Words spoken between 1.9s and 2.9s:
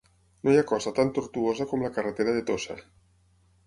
carretera de Tossa.